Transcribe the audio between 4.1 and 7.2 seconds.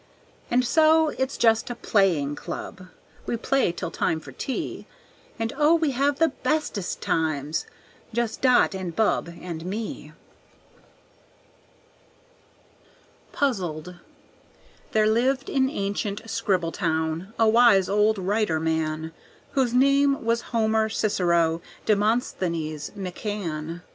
for tea; And, oh, we have the bestest